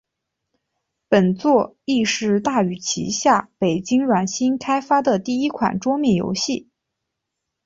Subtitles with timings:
[1.09, 6.69] 本作亦是大宇旗下北京软星开发的第一款桌面游戏。